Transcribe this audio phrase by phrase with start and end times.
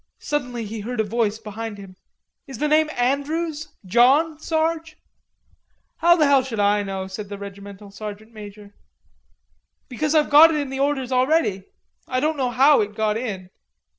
[0.17, 1.95] Suddenly he heard a voice behind him:
[2.47, 4.97] "Is the name Andrews, John, Sarge?"
[5.97, 8.73] "How the hell should I know?" said the regimental sergeant major.
[9.89, 11.65] "Because I've got it in the orders already....
[12.07, 13.51] I don't know how it got in."